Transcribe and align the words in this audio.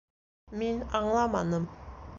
Мин 0.61 0.81
аңламаным. 1.01 1.71